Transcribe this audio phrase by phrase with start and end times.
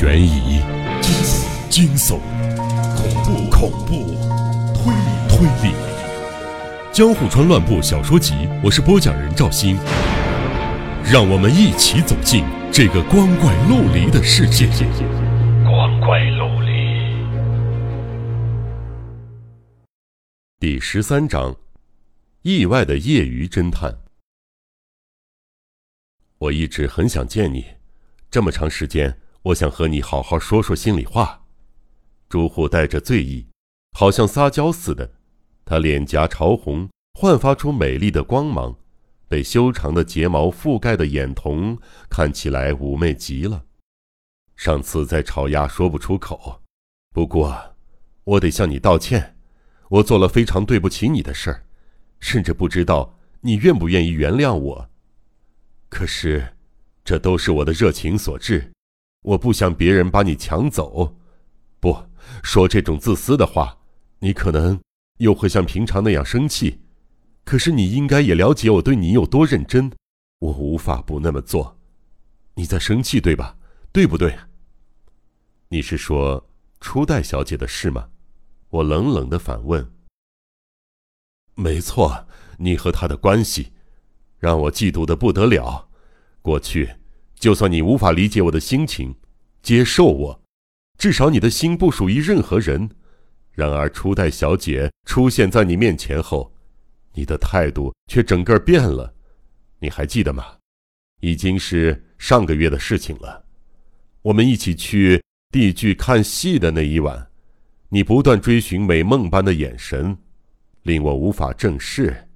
[0.00, 0.60] 悬疑、
[1.68, 2.20] 惊悚、
[2.94, 4.14] 恐怖、恐怖、
[4.72, 5.74] 推理、推理，
[6.92, 8.32] 《江户川乱步小说集》，
[8.62, 9.76] 我是播讲人赵鑫，
[11.02, 14.68] 让我们一起走进这个光怪陆离的世界。
[15.64, 16.68] 光怪陆离。
[20.60, 21.56] 第十三章：
[22.42, 23.98] 意外的业余侦探。
[26.38, 27.66] 我一直很想见你，
[28.30, 29.18] 这么长时间。
[29.48, 31.46] 我想和你好好说说心里话。
[32.28, 33.46] 朱户带着醉意，
[33.92, 35.10] 好像撒娇似的。
[35.64, 38.76] 他脸颊潮红，焕发出美丽的光芒，
[39.26, 41.78] 被修长的睫毛覆盖的眼瞳
[42.10, 43.64] 看起来妩媚极了。
[44.54, 46.60] 上次在炒鸭说不出口，
[47.14, 47.74] 不过
[48.24, 49.36] 我得向你道歉，
[49.88, 51.64] 我做了非常对不起你的事儿，
[52.20, 54.90] 甚至不知道你愿不愿意原谅我。
[55.88, 56.54] 可是，
[57.02, 58.72] 这都是我的热情所致。
[59.22, 61.16] 我不想别人把你抢走，
[61.80, 62.04] 不
[62.42, 63.78] 说这种自私的话，
[64.20, 64.80] 你可能
[65.18, 66.80] 又会像平常那样生气。
[67.44, 69.90] 可是你应该也了解我对你有多认真，
[70.38, 71.78] 我无法不那么做。
[72.54, 73.56] 你在生气对吧？
[73.92, 74.38] 对不对？
[75.68, 76.48] 你是说
[76.80, 78.08] 初代小姐的事吗？
[78.70, 79.90] 我冷冷的反问。
[81.54, 82.26] 没错，
[82.58, 83.72] 你和她的关系，
[84.38, 85.88] 让我嫉妒的不得了。
[86.42, 86.96] 过去。
[87.38, 89.14] 就算你无法理解我的心情，
[89.62, 90.42] 接受我，
[90.98, 92.90] 至少你的心不属于任何人。
[93.52, 96.52] 然而初代小姐出现在你面前后，
[97.14, 99.14] 你的态度却整个变了。
[99.78, 100.44] 你还记得吗？
[101.20, 103.44] 已经是上个月的事情了。
[104.22, 107.28] 我们一起去地剧看戏的那一晚，
[107.88, 110.16] 你不断追寻美梦般的眼神，
[110.82, 112.28] 令我无法正视。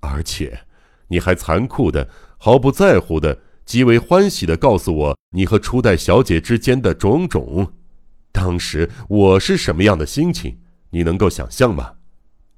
[0.00, 0.60] 而且，
[1.08, 3.36] 你还残酷的、毫不在乎的。
[3.70, 7.72] 极为欢喜的告诉我你和初代小姐之间的种种，
[8.32, 10.58] 当时我是什么样的心情？
[10.90, 11.92] 你能够想象吗？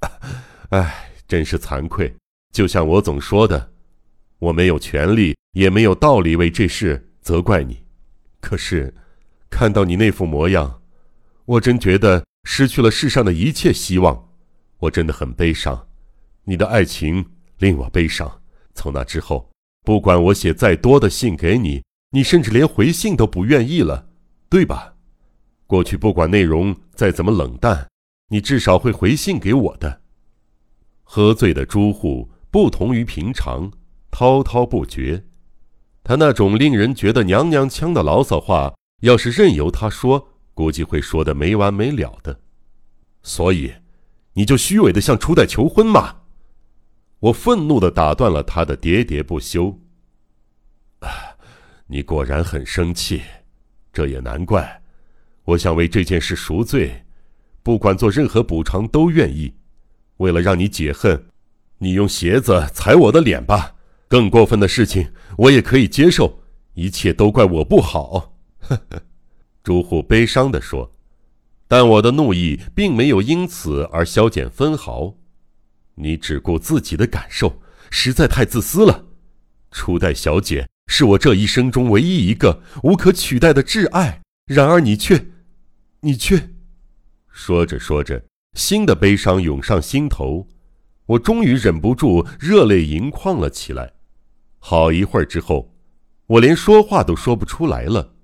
[0.71, 2.11] 唉，真是惭愧。
[2.51, 3.73] 就像我总说的，
[4.39, 7.85] 我没有权利，也没有道理为这事责怪你。
[8.41, 8.95] 可是，
[9.51, 10.81] 看到你那副模样，
[11.45, 14.31] 我真觉得失去了世上的一切希望。
[14.79, 15.89] 我真的很悲伤，
[16.45, 17.27] 你的爱情
[17.59, 18.41] 令我悲伤。
[18.75, 19.52] 从那之后。
[19.83, 24.07] 不管我写再多的信给你，你甚至连回信都不愿意了，
[24.49, 24.95] 对吧？
[25.67, 27.89] 过去不管内容再怎么冷淡，
[28.29, 30.03] 你至少会回信给我的。
[31.03, 33.73] 喝醉的朱户不同于平常，
[34.11, 35.25] 滔滔不绝。
[36.05, 42.41] 他那种令人觉得娘娘腔的牢骚话，要是任由他说，估计会说的没完没了的。
[43.23, 43.73] 所以，
[44.35, 46.22] 你就虚伪的向初代求婚吗？
[47.23, 49.79] 我愤怒的打断了他的喋喋不休。
[50.99, 51.09] 啊，
[51.87, 53.23] 你果然很生气，
[53.93, 54.83] 这也难怪。
[55.45, 57.05] 我想为这件事赎罪，
[57.63, 59.55] 不管做任何补偿都愿意。
[60.17, 61.27] 为了让你解恨，
[61.79, 63.77] 你用鞋子踩我的脸吧。
[64.09, 66.41] 更过分的事情我也可以接受，
[66.75, 68.35] 一切都怪我不好。
[68.59, 69.03] 呵呵，
[69.63, 70.93] 朱户悲伤地说。
[71.69, 75.15] 但我的怒意并没有因此而消减分毫。
[76.03, 79.07] 你只顾自己的感受，实在太自私了。
[79.71, 85.29] 初代小姐是我这一生中唯一一个无可取代的挚爱，然而你却，
[86.01, 86.51] 你却……
[87.31, 88.25] 说着说着，
[88.55, 90.49] 新的悲伤涌上心头，
[91.07, 93.93] 我终于忍不住热泪盈眶了起来。
[94.59, 95.75] 好一会儿之后，
[96.27, 98.15] 我连说话都说不出来了。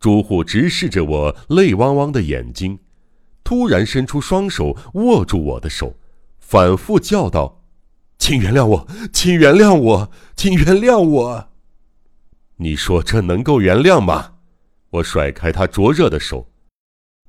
[0.00, 2.78] 朱户直视着我泪汪汪的眼睛，
[3.44, 5.99] 突然伸出双手握住我的手。
[6.50, 7.62] 反复叫道
[8.18, 11.48] ：“请原谅我，请原谅我，请原谅我。”
[12.58, 14.32] 你说这能够原谅吗？
[14.90, 16.50] 我甩开他灼热的手。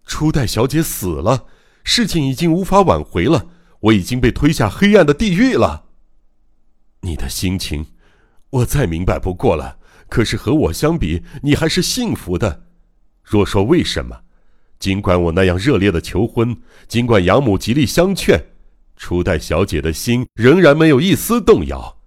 [0.07, 1.45] 初代小姐死了，
[1.83, 3.49] 事情已经无法挽回了，
[3.81, 5.85] 我已经被推下黑暗的地狱了。
[7.01, 7.85] 你的心情，
[8.49, 9.77] 我再明白不过了。
[10.09, 12.63] 可是和我相比，你还是幸福的。
[13.23, 14.21] 若说为什么，
[14.79, 18.47] 尽管我那样热烈的求婚，尽管养母极力相劝。
[19.01, 21.97] 初代小姐的心仍然没有一丝动摇。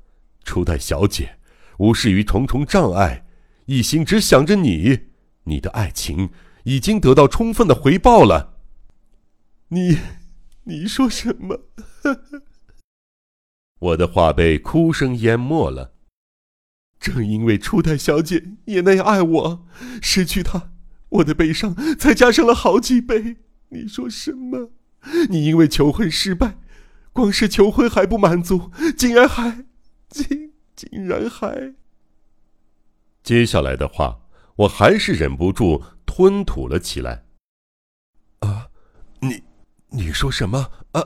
[0.44, 1.38] 初代小姐
[1.78, 3.26] 无视于重重障碍，
[3.66, 5.00] 一心只想着你。
[5.42, 6.30] 你的爱情
[6.62, 8.60] 已经得到充分的回报了。
[9.70, 9.98] 你，
[10.62, 11.62] 你说什么？
[13.80, 15.94] 我的话被哭声淹没了。
[17.00, 19.66] 正因为初代小姐也那样爱我，
[20.00, 20.70] 失去她，
[21.08, 23.38] 我的悲伤才加深了好几倍。
[23.70, 24.70] 你说什么？
[25.28, 26.58] 你因为求婚失败。
[27.14, 29.64] 光是求婚还不满足，竟然还，
[30.10, 31.74] 竟竟然还……
[33.22, 34.22] 接下来的话，
[34.56, 37.24] 我还是忍不住吞吐了起来。
[38.40, 38.66] 啊，
[39.20, 39.44] 你，
[39.90, 40.70] 你说什么？
[40.90, 41.02] 啊，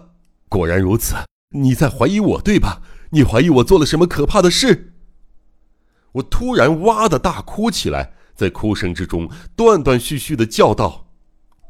[0.48, 1.14] 果然如此，
[1.50, 2.82] 你在怀疑我对吧？
[3.10, 4.94] 你怀疑我做了什么可怕的事？
[6.12, 11.12] 我突然哇的大哭起来，在哭声之中断断续续的叫道：“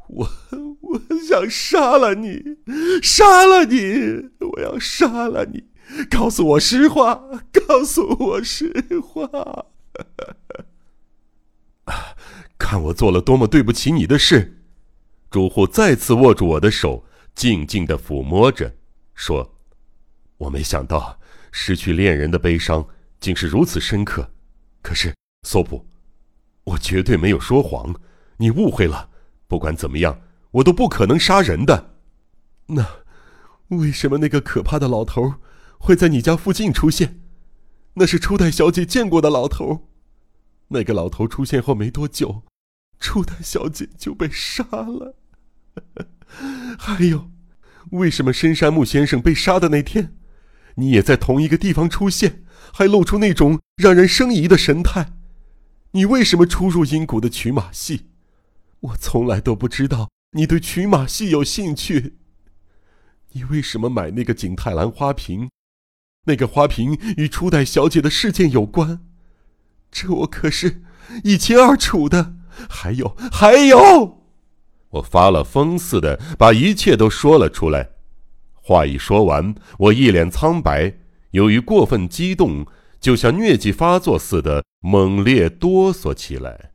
[0.07, 0.29] 我
[1.27, 2.57] 想杀了你，
[3.01, 4.29] 杀了你！
[4.39, 5.65] 我要杀了你！
[6.09, 7.15] 告诉我实话，
[7.67, 9.65] 告诉我实话！
[12.57, 14.61] 看我做了多么对不起你的事！”
[15.31, 17.05] 朱户再次握住我的手，
[17.35, 18.75] 静静的抚摸着，
[19.13, 19.55] 说
[20.37, 21.19] ：“我没想到
[21.51, 22.87] 失去恋人的悲伤
[23.19, 24.31] 竟是如此深刻。”
[24.81, 25.13] 可是，
[25.43, 25.85] 索普，
[26.63, 27.93] 我绝对没有说谎，
[28.37, 29.09] 你误会了。
[29.47, 31.95] 不管怎么样，我都不可能杀人的。
[32.67, 32.85] 那，
[33.69, 35.35] 为什么那个可怕的老头
[35.77, 37.19] 会在你家附近出现？
[37.95, 39.87] 那是初代小姐见过的老头。
[40.69, 42.43] 那个老头出现后没多久，
[42.99, 45.15] 初代小姐就被杀了。
[46.77, 47.31] 还有，
[47.91, 50.15] 为什么深山木先生被杀的那天，
[50.75, 52.43] 你也在同一个地方出现？
[52.71, 55.13] 还露出那种让人生疑的神态，
[55.91, 58.09] 你为什么出入阴谷的取马戏？
[58.81, 62.17] 我从来都不知道你对曲马戏有兴趣。
[63.31, 65.49] 你为什么买那个景泰蓝花瓶？
[66.25, 69.01] 那个花瓶与初代小姐的事件有关，
[69.89, 70.83] 这我可是
[71.23, 72.35] 一清二楚的。
[72.69, 74.23] 还有，还有，
[74.89, 77.91] 我发了疯似的把一切都说了出来。
[78.53, 80.97] 话一说完，我一脸苍白。
[81.31, 82.67] 由于过分激动，
[82.99, 86.71] 就像疟疾发作似的猛烈哆嗦起来。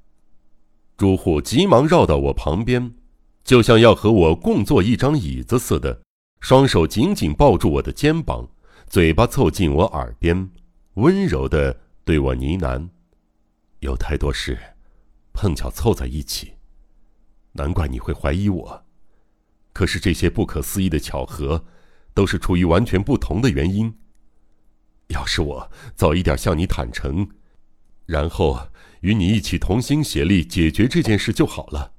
[0.97, 2.95] 朱户急忙绕到我旁边，
[3.45, 6.01] 就像要和我共坐一张椅子似的，
[6.41, 8.49] 双手紧紧抱住我的肩膀，
[8.89, 10.51] 嘴巴凑近我耳边，
[10.95, 12.89] 温柔的对我呢喃
[13.81, 14.59] ：“有太多事，
[15.35, 16.55] 碰巧凑在一起，
[17.53, 18.85] 难怪你会怀疑我。
[19.75, 21.67] 可是这些不可思议的巧合，
[22.15, 23.95] 都是出于完全不同的原因。”
[25.09, 27.29] 要是我早一点向你坦诚，
[28.07, 28.69] 然后
[29.03, 31.93] 与你一起同心协力解决这件事就好了。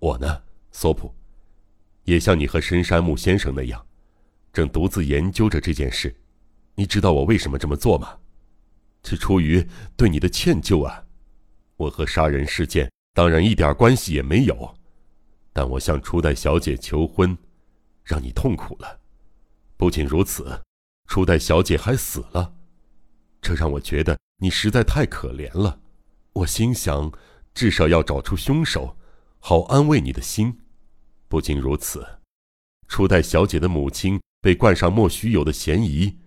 [0.00, 1.14] 我呢，索普，
[2.04, 3.84] 也像你和深山木先生那样，
[4.52, 6.14] 正独自研究着这件事。
[6.74, 8.18] 你知道我为什么这么做吗？
[9.04, 11.04] 是出于对你的歉疚啊。
[11.76, 14.74] 我和杀人事件当然一点关系也没有，
[15.52, 17.36] 但我向初代小姐求婚，
[18.04, 19.00] 让你痛苦了。
[19.76, 20.62] 不仅如此。
[21.06, 22.54] 初代小姐还死了，
[23.42, 25.80] 这让我觉得你实在太可怜了。
[26.34, 27.10] 我心想，
[27.52, 28.96] 至少要找出凶手，
[29.40, 30.60] 好安慰你的心。
[31.26, 32.06] 不仅如此，
[32.86, 36.18] 初代小姐的母亲被冠上莫须有的嫌疑，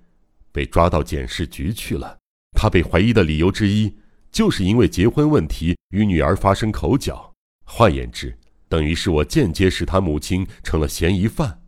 [0.51, 2.17] 被抓到检视局去了。
[2.51, 3.95] 她被怀疑的理由之一，
[4.31, 7.33] 就是因为结婚问题与女儿发生口角。
[7.65, 8.37] 换言之，
[8.67, 11.61] 等于是我间接使她母亲成了嫌疑犯。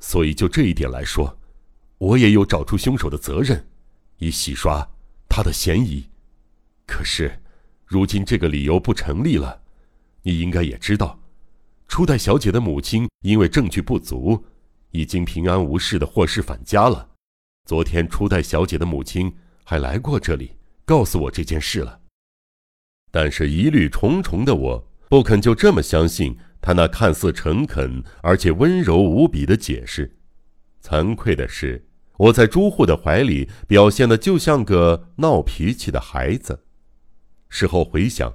[0.00, 1.38] 所以就这一点来说。
[1.98, 3.66] 我也有找出凶手的责任，
[4.18, 4.88] 以洗刷
[5.28, 6.08] 他的嫌疑。
[6.86, 7.42] 可是，
[7.84, 9.62] 如今这个理由不成立了。
[10.22, 11.18] 你应该也知道，
[11.86, 14.44] 初代小姐的母亲因为证据不足，
[14.90, 17.08] 已经平安无事的获释返家了。
[17.64, 19.34] 昨天，初代小姐的母亲
[19.64, 22.00] 还来过这里，告诉我这件事了。
[23.10, 30.16] 但是疑虑重重的我，不肯就这么相信她那看似诚恳而且温柔无比的解释。
[30.82, 31.84] 惭愧的是。
[32.18, 36.64] 我在朱户的怀里表现的就像个闹脾气的孩子。
[37.48, 38.34] 事后回想，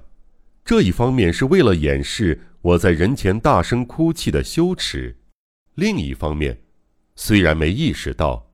[0.64, 5.16] 这一方面是为了掩饰我在人前大声哭泣的羞耻；
[5.74, 6.62] 另一方面，
[7.16, 8.50] 虽然没意识到，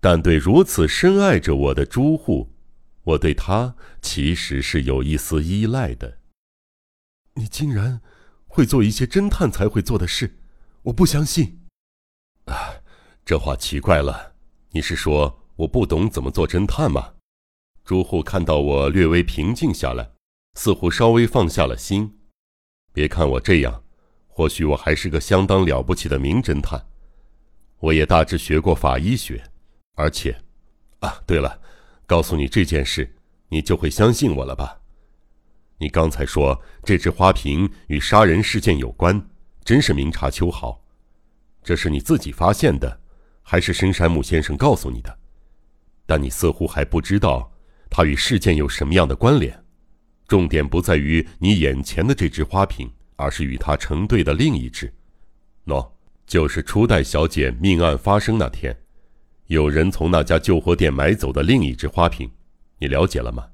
[0.00, 2.54] 但对如此深爱着我的朱户，
[3.02, 6.20] 我对他其实是有一丝依赖的。
[7.34, 8.00] 你竟然
[8.46, 10.38] 会做一些侦探才会做的事，
[10.84, 11.60] 我不相信。
[12.46, 12.80] 啊，
[13.22, 14.34] 这话奇怪了。
[14.70, 17.14] 你是说我不懂怎么做侦探吗？
[17.84, 20.13] 朱户看到我略微平静下来，
[20.54, 22.18] 似乎稍微放下了心。
[22.92, 23.82] 别看我这样，
[24.26, 26.86] 或许我还是个相当了不起的名侦探。
[27.80, 29.42] 我也大致学过法医学，
[29.94, 30.36] 而且，
[31.00, 31.60] 啊，对了，
[32.06, 33.14] 告诉你这件事，
[33.48, 34.80] 你就会相信我了吧？
[35.78, 39.28] 你刚才说这只花瓶与杀人事件有关，
[39.64, 40.82] 真是明察秋毫。
[41.62, 43.00] 这是你自己发现的。
[43.46, 45.18] 还是深山木先生告诉你的，
[46.06, 47.52] 但你似乎还不知道
[47.90, 49.63] 它与事件有什么样的关联。
[50.26, 54.92] 重点不在于你眼前的这只花瓶，而是与它成对的另一只。
[55.66, 55.90] 喏，
[56.26, 58.76] 就是初代小姐命案发生那天，
[59.46, 62.30] 有人从那家旧货店买走的另一只花瓶。
[62.78, 63.46] 你了解了吗？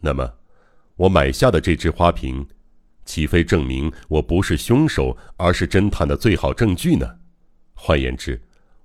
[0.00, 0.34] 那么，
[0.96, 2.46] 我买下的这只花瓶，
[3.04, 7.18] 岂非证明我不是凶手，而是侦探的最好证据呢？
[7.74, 8.40] 换言之，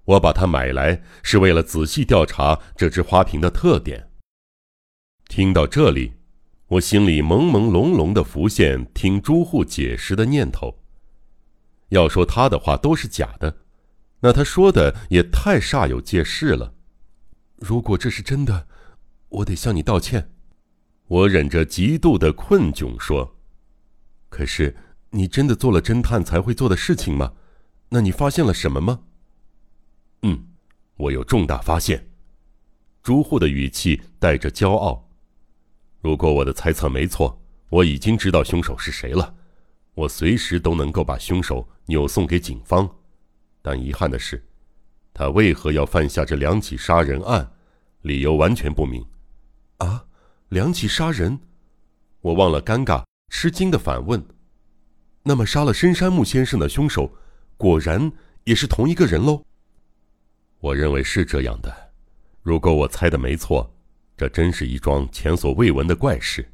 [0.06, 4.10] 我把它买来是为了仔细调查这只花瓶的特点。
[5.28, 6.14] 听到这里，
[6.70, 10.80] 我心里朦朦胧胧的浮现听朱户解释的念头。
[11.90, 13.60] 要说他的话都是假的，
[14.20, 16.74] 那他说的也太煞有介事了。
[17.56, 18.68] 如果这是真的，
[19.30, 20.34] 我得向你道歉。
[21.08, 23.38] 我忍着极度的困窘说
[24.28, 24.76] ：“可是，
[25.12, 27.32] 你真的做了侦探才会做的事情吗？
[27.90, 29.00] 那你发现了什么吗
[30.24, 30.48] ？”“嗯，
[30.98, 32.10] 我有重大发现。”
[33.02, 35.07] 朱户的语气带着骄傲。
[36.02, 39.36] “如果我的猜测没错，我已经知道凶手是谁了。
[39.94, 42.90] 我随时都能够把凶手扭送给警方。
[43.62, 44.46] 但遗憾的是，
[45.14, 47.52] 他为何要犯下这两起杀人案？
[48.04, 49.06] 理由完全不明。
[49.80, 50.06] ”“啊？”
[50.50, 51.38] 两起杀人，
[52.22, 54.26] 我忘了尴尬，吃惊的反问
[55.24, 57.12] ：“那么杀了深山木先生的凶手，
[57.58, 58.10] 果然
[58.46, 59.44] 也是同一个人喽？”
[60.62, 61.92] 我认为是这样的。
[62.42, 63.76] 如果我猜的没错，
[64.18, 66.50] 这真是一桩前所未闻的怪事，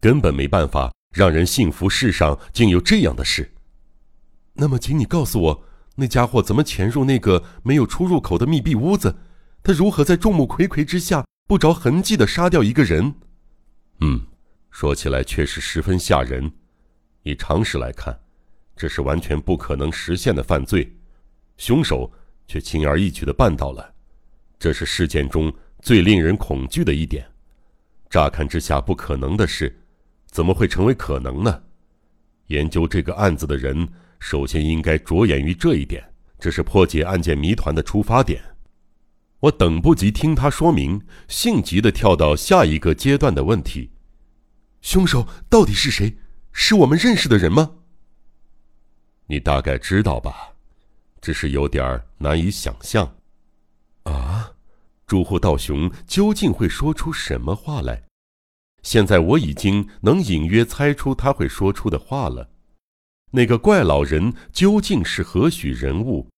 [0.00, 3.54] 根本没办法让人信服世上竟有这样的事。
[4.54, 5.64] 那么，请你告诉我，
[5.94, 9.16] 那家伙怎么潜入那个没有出入口的密闭屋子？
[9.62, 11.24] 他如何在众目睽睽之下？
[11.46, 13.14] 不着痕迹的杀掉一个人，
[14.00, 14.26] 嗯，
[14.70, 16.52] 说起来确实十分吓人。
[17.22, 18.20] 以常识来看，
[18.76, 20.94] 这是完全不可能实现的犯罪，
[21.56, 22.12] 凶手
[22.46, 23.94] 却轻而易举的办到了，
[24.58, 27.26] 这是事件中最令人恐惧的一点。
[28.10, 29.80] 乍看之下不可能的事，
[30.30, 31.62] 怎么会成为可能呢？
[32.46, 38.42] 研究这个案子的人，首先应该着眼于这一点，这是破解案件谜团的出发点。
[39.40, 43.90] 我等不及听他说明，性急的跳到下一个阶段的问题：
[44.80, 46.16] 凶手到底是谁？
[46.52, 47.72] 是我们认识的人吗？
[49.26, 50.54] 你大概知道吧，
[51.20, 53.17] 只是有点难以想象。
[55.08, 58.02] 朱户道雄究竟会说出什么话来？
[58.82, 62.50] 现在我已经能隐约猜出他会说出的话了。
[63.30, 66.28] 那个怪老人究竟是何许人物？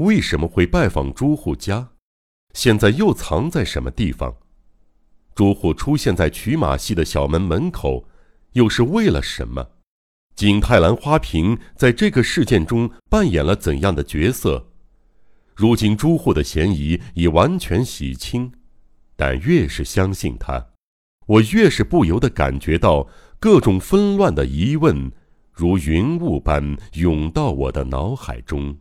[0.00, 1.88] 为什么会拜访朱户家？
[2.52, 4.36] 现在又藏在什么地方？
[5.34, 8.06] 朱户出现在取马戏的小门门口，
[8.52, 9.70] 又是为了什么？
[10.36, 14.67] 景泰蓝花瓶在这个事件中扮演了怎样的角色？
[15.58, 18.52] 如今朱户的嫌疑已完全洗清，
[19.16, 20.64] 但越是相信他，
[21.26, 23.08] 我越是不由得感觉到
[23.40, 25.10] 各种纷乱的疑问
[25.52, 28.76] 如云雾般涌到我的脑海中。